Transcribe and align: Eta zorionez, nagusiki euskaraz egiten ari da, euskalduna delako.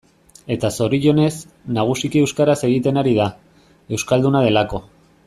Eta 0.53 0.69
zorionez, 0.77 1.33
nagusiki 1.77 2.23
euskaraz 2.23 2.57
egiten 2.71 2.99
ari 3.03 3.15
da, 3.21 3.29
euskalduna 3.99 4.43
delako. 4.49 4.83